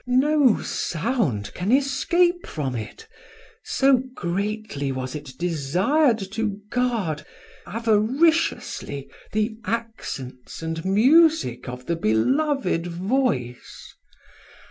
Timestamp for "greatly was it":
4.15-5.37